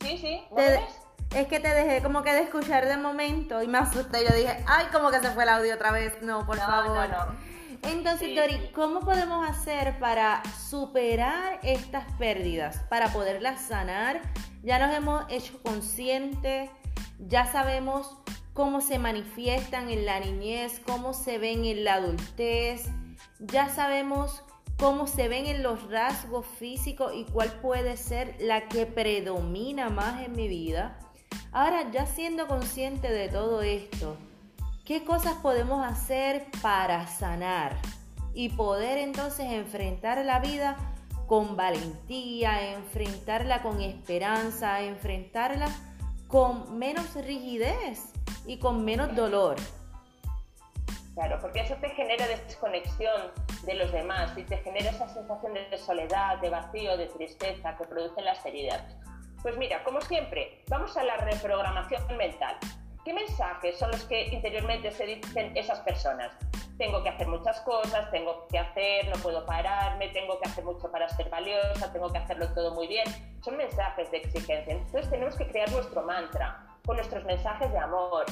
[0.00, 1.03] Sí, sí, ¿no
[1.34, 4.24] Es que te dejé como que de escuchar de momento y me asusté.
[4.24, 6.22] Yo dije, ay, como que se fue el audio otra vez.
[6.22, 7.08] No, por favor.
[7.08, 7.54] No, no.
[7.82, 12.78] Entonces, Dori, ¿cómo podemos hacer para superar estas pérdidas?
[12.88, 14.22] Para poderlas sanar.
[14.62, 16.70] Ya nos hemos hecho conscientes,
[17.18, 18.16] ya sabemos
[18.54, 22.84] cómo se manifiestan en la niñez, cómo se ven en la adultez,
[23.40, 24.42] ya sabemos
[24.78, 30.22] cómo se ven en los rasgos físicos y cuál puede ser la que predomina más
[30.22, 30.98] en mi vida.
[31.54, 34.16] Ahora, ya siendo consciente de todo esto,
[34.84, 37.76] ¿qué cosas podemos hacer para sanar
[38.34, 40.76] y poder entonces enfrentar la vida
[41.28, 45.68] con valentía, enfrentarla con esperanza, enfrentarla
[46.26, 48.00] con menos rigidez
[48.46, 49.54] y con menos dolor?
[51.14, 53.30] Claro, porque eso te genera desconexión
[53.64, 57.84] de los demás y te genera esa sensación de soledad, de vacío, de tristeza que
[57.84, 58.82] producen las heridas.
[59.44, 62.56] Pues mira, como siempre, vamos a la reprogramación mental.
[63.04, 66.32] ¿Qué mensajes son los que interiormente se dicen esas personas?
[66.78, 70.90] Tengo que hacer muchas cosas, tengo que hacer, no puedo pararme, tengo que hacer mucho
[70.90, 73.04] para ser valiosa, tengo que hacerlo todo muy bien.
[73.42, 74.72] Son mensajes de exigencia.
[74.72, 78.24] Entonces tenemos que crear nuestro mantra con nuestros mensajes de amor,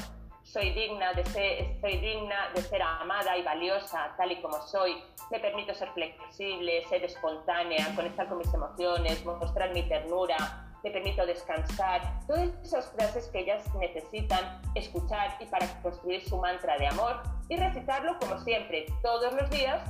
[0.42, 4.96] soy digna de ser, soy digna de ser amada y valiosa tal y como soy,
[5.31, 11.25] me permito ser flexible, ser espontánea, conectar con mis emociones, mostrar mi ternura, me permito
[11.27, 17.23] descansar, todas esas frases que ellas necesitan escuchar y para construir su mantra de amor
[17.49, 19.83] y recitarlo como siempre, todos los días,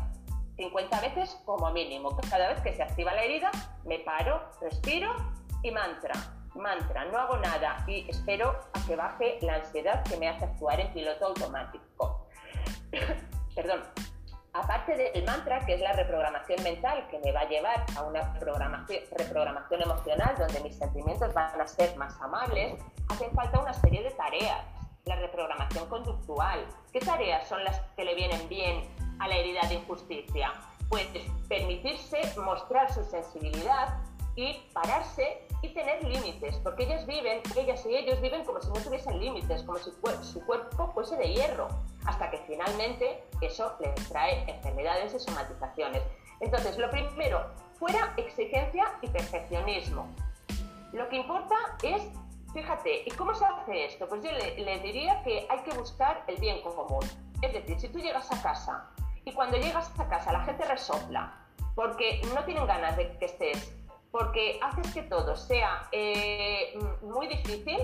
[0.57, 2.17] 50 veces como mínimo.
[2.29, 3.51] Cada vez que se activa la herida,
[3.85, 5.15] me paro, respiro
[5.63, 6.15] y mantra
[6.61, 10.81] mantra, no hago nada y espero a que baje la ansiedad que me hace actuar
[10.81, 12.27] en piloto automático.
[13.55, 13.83] Perdón.
[14.55, 18.35] Aparte del mantra, que es la reprogramación mental, que me va a llevar a una
[18.35, 22.75] reprogramación emocional donde mis sentimientos van a ser más amables,
[23.09, 24.67] hacen falta una serie de tareas.
[25.07, 26.67] La reprogramación conductual.
[26.93, 28.85] ¿Qué tareas son las que le vienen bien
[29.21, 30.53] a la herida de injusticia?
[30.91, 31.09] Pues
[31.49, 33.99] permitirse mostrar su sensibilidad
[34.37, 38.75] y pararse y tener límites, porque ellas viven, ellas y ellos viven como si no
[38.75, 39.91] tuviesen límites, como si
[40.23, 41.69] su cuerpo fuese de hierro,
[42.05, 46.03] hasta que finalmente eso les trae enfermedades y somatizaciones.
[46.41, 50.09] Entonces, lo primero, fuera exigencia y perfeccionismo.
[50.93, 52.03] Lo que importa es,
[52.53, 54.09] fíjate, ¿y cómo se hace esto?
[54.09, 57.05] Pues yo le, diría que hay que buscar el bien común.
[57.41, 58.91] Es decir, si tú llegas a casa
[59.25, 61.39] y cuando llegas a casa la gente resopla
[61.75, 63.73] porque no tienen ganas de que estés
[64.13, 67.79] porque haces que todo sea eh, muy difícil,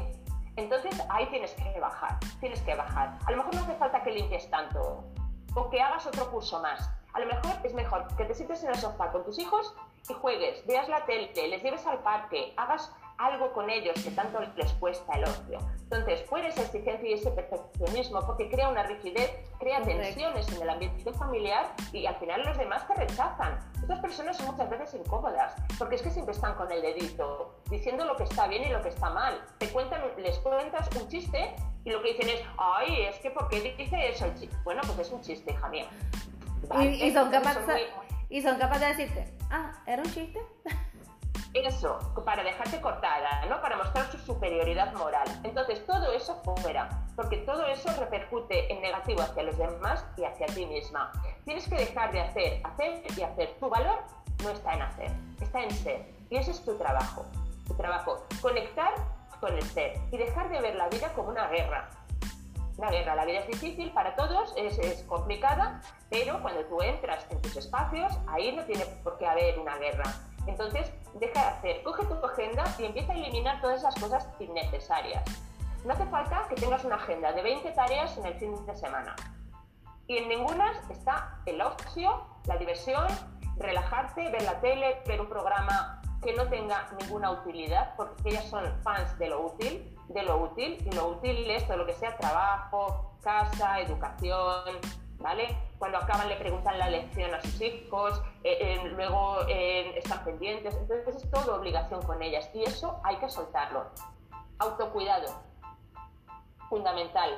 [0.59, 3.18] entonces ahí tienes que bajar, tienes que bajar.
[3.27, 5.05] A lo mejor no hace falta que limpies tanto
[5.55, 6.90] o que hagas otro curso más.
[7.14, 9.75] A lo mejor es mejor que te sientes en el sofá con tus hijos
[10.09, 14.40] y juegues, veas la tele, les lleves al parque, hagas algo con ellos que tanto
[14.57, 15.59] les cuesta el ocio.
[15.83, 20.70] Entonces, fuera esa exigencia y ese perfeccionismo, porque crea una rigidez, crea tensiones en el
[20.70, 23.59] ambiente familiar y al final los demás te rechazan.
[23.81, 28.04] Estas personas son muchas veces incómodas, porque es que siempre están con el dedito, diciendo
[28.04, 29.44] lo que está bien y lo que está mal.
[29.59, 33.48] Te cuentan, les cuentas un chiste y lo que dicen es, ay, es que ¿por
[33.48, 34.57] qué dice eso el chiste?
[34.62, 35.87] Bueno, pues es un chiste, hija mía.
[36.81, 37.64] y, son capaces,
[38.28, 40.38] y son capaces de decirte, ah, ¿era un chiste?
[41.54, 43.61] eso, para dejarte cortada, ¿no?
[43.61, 45.26] Para mostrar su superioridad moral.
[45.44, 50.46] Entonces, todo eso fuera, porque todo eso repercute en negativo hacia los demás y hacia
[50.46, 51.11] ti misma.
[51.44, 53.56] Tienes que dejar de hacer, hacer y hacer.
[53.58, 53.98] Tu valor
[54.42, 56.06] no está en hacer, está en ser.
[56.30, 57.24] Y ese es tu trabajo.
[57.66, 58.94] Tu trabajo, conectar
[59.40, 61.88] con el ser y dejar de ver la vida como una guerra.
[62.76, 65.80] Una guerra, la vida es difícil para todos, es, es complicada,
[66.11, 70.04] pero cuando tú entras en tus espacios, ahí no tiene por qué haber una guerra
[70.48, 75.22] entonces, deja de hacer, coge tu agenda y empieza a eliminar todas esas cosas innecesarias.
[75.84, 79.14] No hace falta que tengas una agenda de 20 tareas en el fin de semana.
[80.06, 83.06] Y en ninguna está el ocio, la diversión,
[83.58, 88.64] relajarte, ver la tele, ver un programa que no tenga ninguna utilidad, porque ellas son
[88.82, 92.16] fans de lo útil, de lo útil, y lo útil es todo lo que sea
[92.16, 94.78] trabajo, casa, educación,
[95.18, 95.57] ¿vale?
[95.78, 100.74] Cuando acaban le preguntan la lección a sus hijos, eh, eh, luego eh, están pendientes,
[100.74, 103.87] entonces es todo obligación con ellas y eso hay que soltarlo.
[104.59, 105.33] Autocuidado,
[106.68, 107.31] fundamental.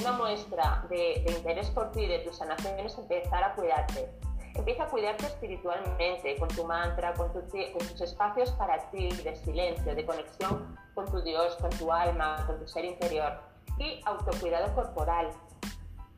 [0.00, 4.08] Una muestra de, interés por ti, de tu sanación, es empezar a cuidarte.
[4.54, 9.94] Empieza a cuidarte espiritualmente, con tu mantra, con, con tus espacios para ti, de silencio,
[9.94, 13.40] de conexión con tu Dios, con tu alma, con tu ser interior.
[13.78, 15.30] Y autocuidado corporal.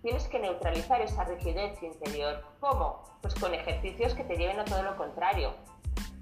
[0.02, 2.42] Tienes que neutralizar esa rigidez interior.
[2.60, 3.02] ¿Cómo?
[3.20, 5.52] Pues con ejercicios que te lleven a todo lo contrario.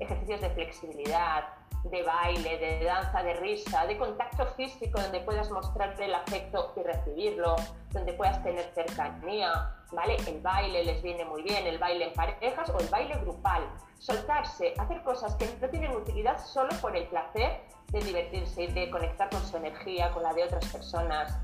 [0.00, 1.44] Ejercicios de flexibilidad,
[1.84, 6.82] de baile, de danza, de risa, de contacto físico donde puedas mostrarte el afecto y
[6.82, 7.54] recibirlo,
[7.92, 10.16] donde puedas tener cercanía, ¿vale?
[10.26, 13.62] El baile les viene muy bien, el baile en parejas o el baile grupal.
[13.98, 18.90] Soltarse, hacer cosas que no tienen utilidad solo por el placer de divertirse y de
[18.90, 21.38] conectar con su energía, con la de otras personas,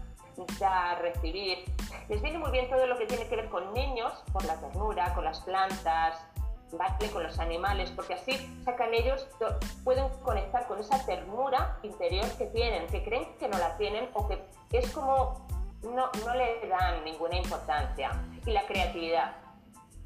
[0.59, 1.65] dar, recibir.
[2.09, 5.15] Les viene muy bien todo lo que tiene que ver con niños, por la ternura,
[5.15, 6.27] con las plantas,
[6.73, 7.11] ¿vale?
[7.11, 9.27] con los animales, porque así sacan ellos,
[9.85, 14.29] pueden conectar con esa ternura interior que tienen, que creen que no la tienen o
[14.29, 15.47] que es como
[15.83, 18.11] no, no le dan ninguna importancia.
[18.47, 19.44] Y la creatividad.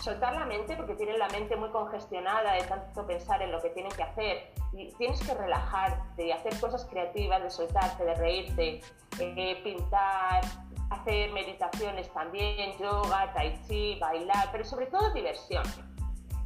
[0.03, 3.71] Soltar la mente porque tienen la mente muy congestionada de tanto pensar en lo que
[3.71, 4.53] tienen que hacer.
[4.73, 8.81] Y tienes que relajarte y hacer cosas creativas, de soltarte, de reírte,
[9.19, 10.43] eh, pintar,
[10.91, 15.65] hacer meditaciones también, yoga, tai chi, bailar, pero sobre todo diversión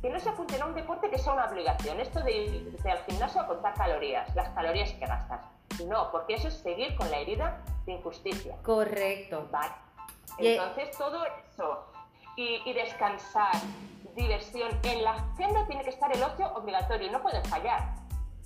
[0.03, 2.01] que no se apunten a un deporte que sea una obligación.
[2.01, 5.41] Esto de ir al gimnasio a contar calorías, las calorías que gastas.
[5.87, 8.57] No, porque eso es seguir con la herida de injusticia.
[8.63, 9.49] Correcto.
[9.53, 9.73] Vale.
[10.39, 11.92] Entonces, todo eso
[12.37, 13.53] y, descansar,
[14.15, 17.95] diversión, en la agenda tiene que estar el ocio obligatorio, no pueden fallar.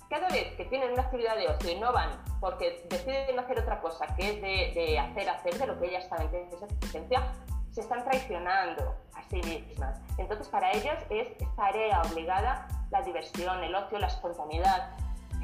[0.09, 3.81] Cada vez que tienen una actividad de ocio y no van porque deciden hacer otra
[3.81, 7.33] cosa, que es de, hacer, hacer de lo que ellas saben que es existencia,
[7.71, 9.99] se están traicionando a sí mismas.
[10.17, 14.91] Entonces, para ellas es tarea obligada la diversión, el ocio, la espontaneidad,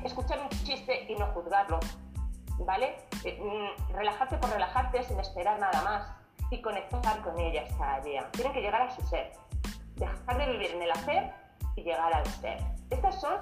[0.03, 1.79] escuchar un chiste y no juzgarlo,
[2.59, 2.95] ¿vale?
[3.23, 6.22] Eh, mm, relajarte por relajarte sin esperar nada más
[6.53, 8.29] y conectar con ellas cada día.
[8.31, 9.31] Tienen que llegar a su ser,
[9.95, 11.31] dejar de vivir en el hacer
[11.75, 12.59] y llegar al ser.
[12.89, 13.39] Estas son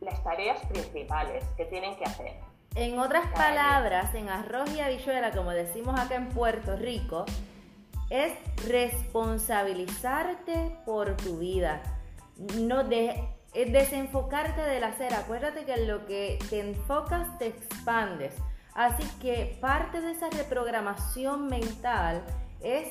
[0.00, 2.34] las tareas principales que tienen que hacer.
[2.74, 7.24] En otras palabras, en arroz y habichuela, como decimos acá en Puerto Rico,
[8.10, 8.32] es
[8.66, 11.82] responsabilizarte por tu vida.
[12.58, 15.14] No de, desenfocarte del hacer.
[15.14, 18.34] Acuérdate que en lo que te enfocas te expandes.
[18.74, 22.22] Así que parte de esa reprogramación mental
[22.60, 22.88] es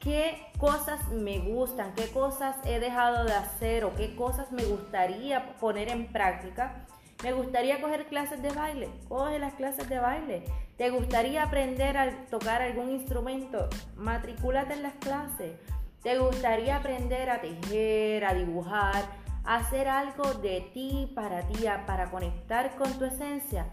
[0.00, 5.56] qué cosas me gustan, qué cosas he dejado de hacer o qué cosas me gustaría
[5.56, 6.86] poner en práctica.
[7.22, 10.44] Me gustaría coger clases de baile, coge las clases de baile.
[10.76, 13.70] ¿Te gustaría aprender a tocar algún instrumento?
[13.96, 15.58] Matricúlate en las clases.
[16.02, 19.02] ¿Te gustaría aprender a tejer, a dibujar,
[19.44, 23.66] a hacer algo de ti, para ti, para conectar con tu esencia?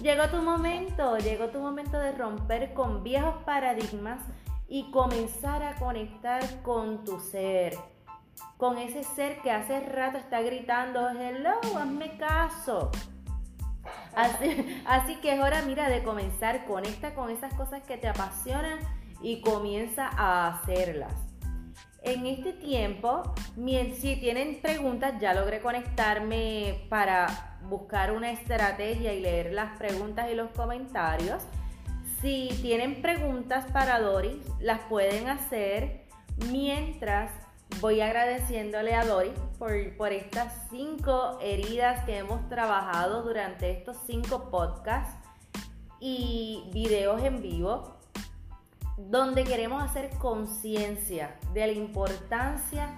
[0.00, 4.22] Llegó tu momento, llegó tu momento de romper con viejos paradigmas
[4.66, 7.76] y comenzar a conectar con tu ser,
[8.56, 12.90] con ese ser que hace rato está gritando, hello, hazme caso.
[14.14, 18.78] Así, que es hora, mira, de comenzar, conecta con esas cosas que te apasionan
[19.20, 21.29] y comienza a hacerlas.
[22.02, 29.52] En este tiempo, si tienen preguntas, ya logré conectarme para buscar una estrategia y leer
[29.52, 31.42] las preguntas y los comentarios.
[32.22, 36.06] Si tienen preguntas para Doris, las pueden hacer
[36.50, 37.30] mientras
[37.80, 44.50] voy agradeciéndole a Doris por, por, estas cinco heridas que hemos trabajado durante estos cinco
[44.50, 45.16] podcasts
[46.00, 47.99] y videos en vivo,
[49.08, 52.90] donde queremos hacer conciencia de la importancia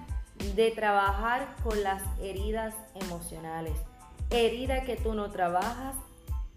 [0.55, 3.73] de trabajar con las heridas emocionales.
[4.29, 5.95] Herida que tú no trabajas,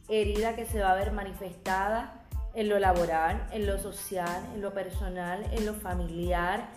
[0.08, 2.22] herida que se va a ver manifestada
[2.54, 6.68] en lo laboral, en lo social, en lo personal, en lo familiar,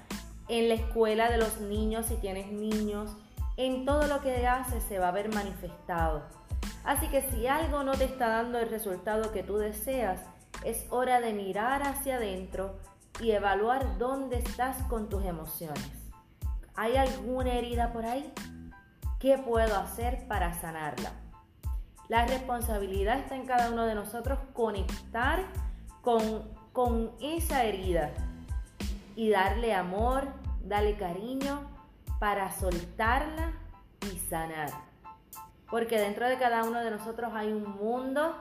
[0.50, 3.12] en la escuela de los niños, si tienes niños,
[3.56, 6.24] en todo lo que haces se va a ver manifestado.
[6.84, 10.22] Así que si algo no te está dando el resultado que tú deseas,
[10.64, 12.78] es hora de mirar hacia adentro
[13.22, 15.90] y evaluar dónde estás con tus emociones.
[16.76, 18.34] ¿Hay alguna herida por ahí?
[19.20, 21.12] ¿Qué puedo hacer para sanarla?
[22.08, 25.44] La responsabilidad está en cada uno de nosotros conectar
[26.02, 28.12] con, con esa herida
[29.16, 30.28] y darle amor,
[30.64, 31.70] darle cariño
[32.20, 33.54] para soltarla
[34.12, 34.70] y sanar.
[35.70, 38.36] Porque dentro de cada uno de nosotros hay un mundo,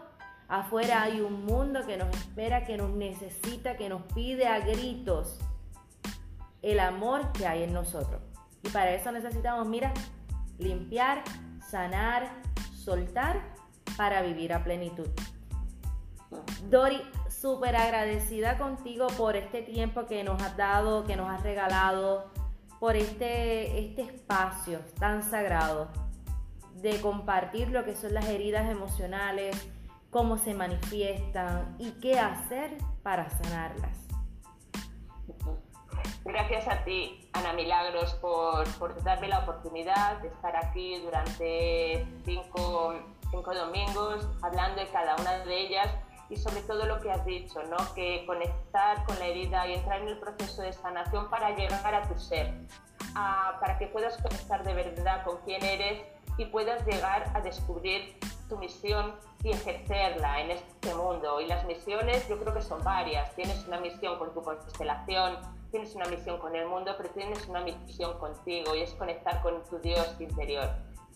[0.48, 5.38] afuera hay un mundo que nos espera, que nos necesita, que nos pide a gritos
[6.62, 8.20] el amor que hay en nosotros.
[8.62, 9.92] Y para eso necesitamos, mira,
[10.58, 11.22] limpiar,
[11.60, 12.28] sanar,
[12.74, 13.40] soltar
[13.96, 15.08] para vivir a plenitud.
[16.68, 22.30] Dori, súper agradecida contigo por este tiempo que nos has dado, que nos has regalado,
[22.80, 25.88] por este, este espacio tan sagrado
[26.74, 29.56] de compartir lo que son las heridas emocionales,
[30.10, 33.96] cómo se manifiestan y qué hacer para sanarlas.
[36.24, 42.94] Gracias a ti, Ana Milagros, por, por darme la oportunidad de estar aquí durante cinco,
[43.30, 45.88] cinco domingos hablando de cada una de ellas
[46.30, 47.76] y sobre todo lo que has dicho, ¿no?
[47.94, 52.08] que conectar con la herida y entrar en el proceso de sanación para llegar a
[52.08, 52.52] tu ser,
[53.14, 56.02] para que puedas conectar de verdad con quién eres
[56.36, 58.18] y puedas llegar a descubrir
[58.48, 61.40] tu misión y ejercerla en este mundo.
[61.40, 63.34] Y las misiones yo creo que son varias.
[63.34, 65.36] Tienes una misión con tu constelación,
[65.70, 69.62] tienes una misión con el mundo, pero tienes una misión contigo y es conectar con
[69.64, 70.70] tu Dios interior.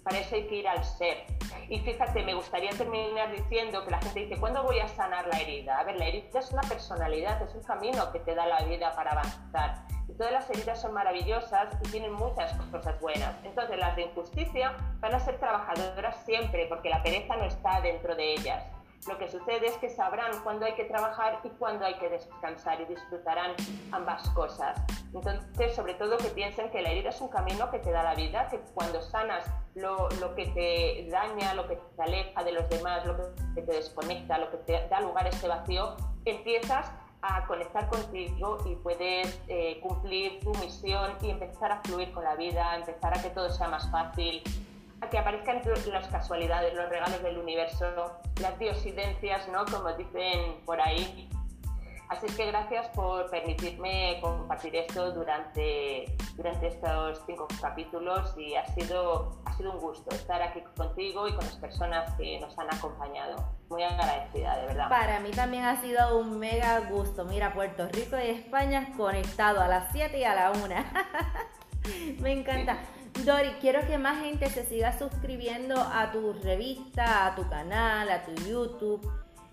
[0.04, 1.24] Para eso hay que ir al ser.
[1.68, 5.38] Y fíjate, me gustaría terminar diciendo que la gente dice, ¿cuándo voy a sanar la
[5.40, 5.78] herida?
[5.78, 8.92] A ver, la herida es una personalidad, es un camino que te da la vida
[8.94, 9.86] para avanzar.
[10.08, 13.34] Y todas las heridas son maravillosas y tienen muchas cosas buenas.
[13.44, 18.14] Entonces las de injusticia van a ser trabajadoras siempre porque la pereza no está dentro
[18.16, 18.64] de ellas.
[19.08, 22.80] Lo que sucede es que sabrán cuándo hay que trabajar y cuándo hay que descansar
[22.80, 23.52] y disfrutarán
[23.90, 24.80] ambas cosas.
[25.12, 28.14] Entonces, sobre todo que piensen que la herida es un camino que te da la
[28.14, 29.44] vida, que cuando sanas
[29.74, 33.16] lo, lo que te daña, lo que te aleja de los demás, lo
[33.54, 36.92] que te desconecta, lo que te da lugar a ese vacío, empiezas
[37.22, 42.34] a conectar contigo y puedes eh, cumplir tu misión y empezar a fluir con la
[42.34, 44.42] vida, empezar a que todo sea más fácil,
[45.02, 49.64] a que aparezcan las casualidades, los regalos del universo, las diosidencias, ¿no?
[49.66, 51.28] Como dicen por ahí.
[52.08, 59.40] Así que gracias por permitirme compartir esto durante, durante estos cinco capítulos y ha sido,
[59.46, 63.44] ha sido un gusto estar aquí contigo y con las personas que nos han acompañado.
[63.70, 64.88] Muy agradecida, de verdad.
[64.90, 67.24] Para mí también ha sido un mega gusto.
[67.24, 70.74] Mira, Puerto Rico y España conectado a las 7 y a la 1.
[72.20, 72.78] Me encanta.
[73.24, 78.24] Dori, quiero que más gente se siga suscribiendo a tu revista, a tu canal, a
[78.24, 79.08] tu YouTube.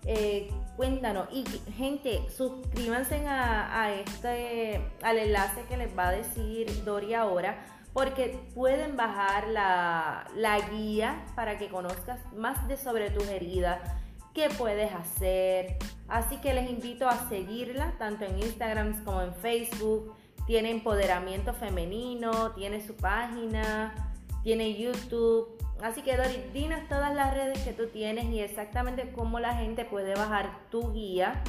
[0.06, 1.28] Eh, cuéntanos.
[1.30, 1.44] Y
[1.76, 8.96] gente suscríbanse a, este al enlace que les va a decir Dori ahora porque pueden
[8.96, 13.80] bajar la, la guía para que conozcas más de sobre tus heridas
[14.34, 15.76] qué puedes hacer.
[16.08, 20.14] Así que les invito a seguirla tanto en Instagram como en Facebook
[20.50, 25.56] tiene empoderamiento femenino, tiene su página, tiene YouTube.
[25.80, 29.84] Así que Dori, dinos todas las redes que tú tienes y exactamente cómo la gente
[29.84, 31.40] puede bajar tu guía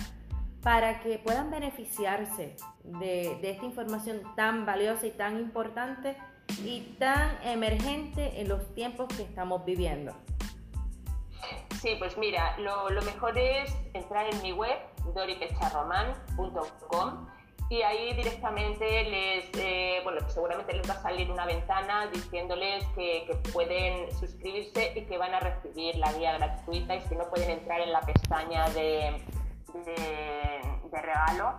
[0.62, 6.16] para que puedan beneficiarse de, esta información tan valiosa y tan importante
[6.64, 10.14] y tan emergente en los tiempos que estamos viviendo.
[11.82, 14.78] Sí, pues mira, lo, lo mejor es entrar en mi web,
[15.16, 17.41] doripecharroman.com
[17.72, 23.34] y ahí directamente les, eh, bueno, seguramente les va a salir una ventana diciéndoles que,
[23.54, 27.80] pueden suscribirse y que van a recibir la guía gratuita y si no pueden entrar
[27.80, 29.24] en la pestaña de,
[29.86, 31.58] de, regalo.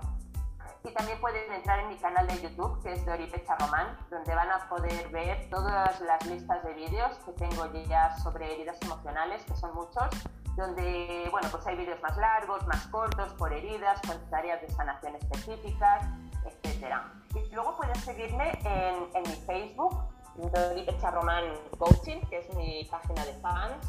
[0.85, 4.35] Y también pueden entrar en mi canal de YouTube, que es de Oripecha Román, donde
[4.35, 9.45] van a poder ver todas las listas de vídeos que tengo ya sobre heridas emocionales,
[9.45, 10.09] que son muchos,
[10.57, 15.14] donde bueno, pues hay vídeos más largos, más cortos, por heridas, con tareas de sanación
[15.16, 16.05] específicas,
[16.45, 16.97] etc.
[17.35, 19.97] Y luego puedes seguirme en, en mi Facebook,
[20.35, 21.45] Doripe Charroman
[21.78, 23.87] Coaching, que es mi página de fans,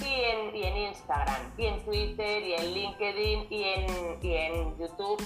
[0.00, 4.78] y en, y en, Instagram, y en Twitter, y en LinkedIn, y en, y en
[4.78, 5.22] YouTube,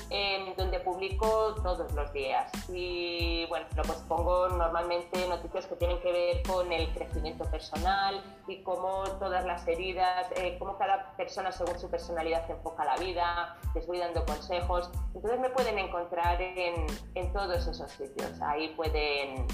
[0.56, 2.50] donde publico todos los días.
[2.68, 8.62] Y bueno, pues pongo normalmente noticias que tienen que ver con el crecimiento personal y
[8.62, 13.56] cómo todas las heridas, eh, cómo cada persona según su personalidad se enfoca la vida,
[13.74, 14.90] les voy dando consejos.
[15.14, 18.40] Entonces me pueden encontrar en, en todos esos sitios.
[18.40, 19.46] Ahí pueden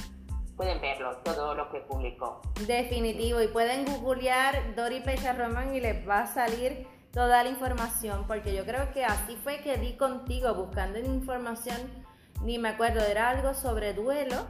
[0.57, 2.41] pueden verlo, todo lo que publicó.
[2.67, 8.25] Definitivo, y pueden googlear Dori Pecha Román y les va a salir toda la información,
[8.27, 11.79] porque yo creo que así fue que di contigo buscando información,
[12.43, 14.47] ni me acuerdo, era algo sobre duelo,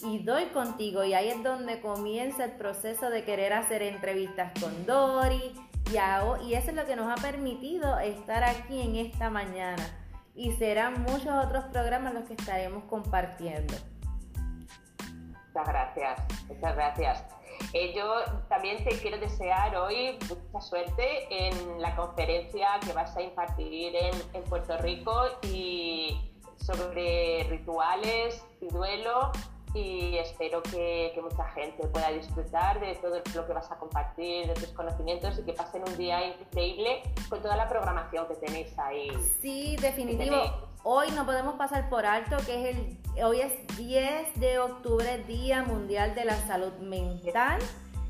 [0.00, 4.86] y doy contigo, y ahí es donde comienza el proceso de querer hacer entrevistas con
[4.86, 5.54] Dori,
[5.90, 9.84] y, y eso es lo que nos ha permitido estar aquí en esta mañana.
[10.34, 13.74] Y serán muchos otros programas los que estaremos compartiendo.
[15.56, 17.24] Muchas gracias, muchas gracias.
[17.72, 23.22] Eh, yo también te quiero desear hoy mucha suerte en la conferencia que vas a
[23.22, 29.32] impartir en, en Puerto Rico y sobre rituales y duelo
[29.72, 34.48] y espero que, que, mucha gente pueda disfrutar de todo lo que vas a compartir,
[34.48, 38.78] de tus conocimientos y que pasen un día increíble con toda la programación que tenéis
[38.78, 39.10] ahí.
[39.40, 40.65] Sí, definitivo.
[40.88, 45.64] Hoy no podemos pasar por alto que es el, hoy es 10 de octubre, Día
[45.64, 47.58] Mundial de la Salud Mental.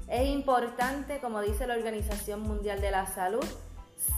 [0.08, 3.46] Es importante, como dice la Organización Mundial de la Salud,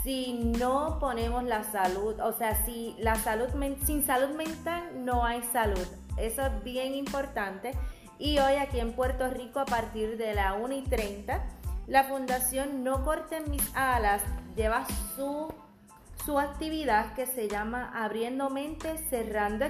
[0.02, 3.46] si no ponemos la salud, o sea, si la salud
[3.86, 5.86] sin salud mental no hay salud.
[6.16, 7.74] Eso es bien importante.
[8.18, 11.46] Y hoy aquí en Puerto Rico a partir de la 1 y 30,
[11.86, 14.20] la Fundación No Corten Mis Alas
[14.56, 14.84] lleva
[15.14, 15.46] su,
[16.24, 19.66] su actividad que se llama Abriendo Mente, Cerrando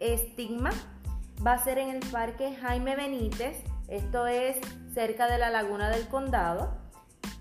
[0.00, 0.70] Estigma.
[1.44, 3.62] Va a ser en el Parque Jaime Benítez.
[3.88, 4.56] Esto es
[4.92, 6.88] cerca de la Laguna del Condado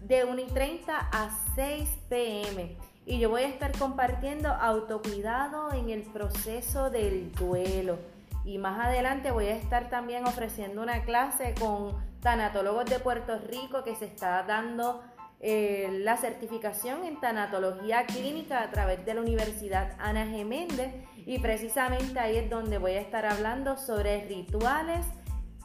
[0.01, 2.77] de 1 y 30 a 6 pm.
[3.05, 7.97] Y yo voy a estar compartiendo autocuidado en el proceso del duelo.
[8.45, 13.83] Y más adelante voy a estar también ofreciendo una clase con tanatólogos de Puerto Rico
[13.83, 15.01] que se está dando
[15.39, 20.45] eh, la certificación en tanatología clínica a través de la Universidad Ana G.
[20.45, 20.93] Méndez.
[21.25, 25.05] Y precisamente ahí es donde voy a estar hablando sobre rituales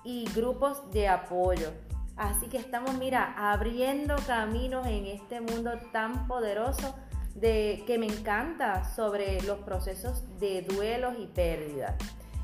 [0.04, 1.70] y grupos de apoyo.
[2.16, 6.94] Así que estamos, mira, abriendo caminos en este mundo tan poderoso
[7.34, 11.94] de que me encanta sobre los procesos de duelos y pérdidas.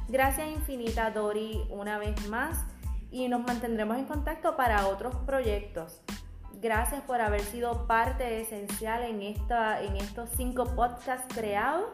[0.08, 2.64] Gracias infinita Dori una vez más
[3.10, 6.00] y nos mantendremos en contacto para otros proyectos.
[6.60, 11.84] Gracias por haber sido parte esencial en, esta, en estos cinco podcasts creados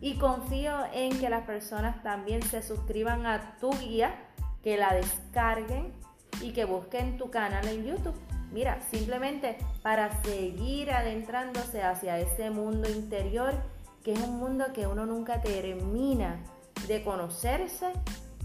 [0.00, 4.16] y confío en que las personas también se suscriban a tu guía,
[4.64, 5.92] que la descarguen
[6.40, 8.16] y que busquen tu canal en YouTube.
[8.50, 13.54] Mira, simplemente para seguir adentrándose hacia ese mundo interior,
[14.02, 16.40] que es un mundo que uno nunca termina
[16.88, 17.92] de conocerse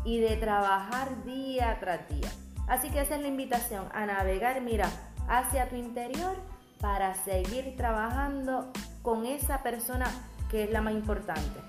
[0.05, 2.29] y de trabajar día tras día.
[2.67, 4.89] Así que esa es la invitación a navegar, mira,
[5.27, 6.35] hacia tu interior
[6.79, 8.71] para seguir trabajando
[9.01, 10.05] con esa persona
[10.49, 11.59] que es la más importante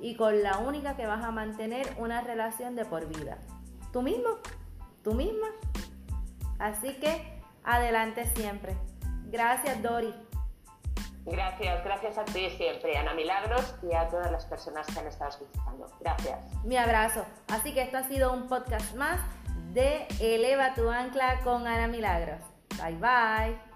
[0.00, 3.38] y con la única que vas a mantener una relación de por vida.
[3.92, 4.30] Tú mismo,
[5.02, 5.48] tú misma.
[6.58, 8.76] Así que adelante siempre.
[9.26, 10.14] Gracias, Dori.
[11.26, 15.30] Gracias, gracias a ti siempre, Ana Milagros, y a todas las personas que han estado
[15.30, 15.86] escuchando.
[16.00, 16.38] Gracias.
[16.64, 17.24] Mi abrazo.
[17.48, 19.20] Así que esto ha sido un podcast más
[19.72, 22.49] de Eleva tu ancla con Ana Milagros.
[22.78, 23.69] Bye bye.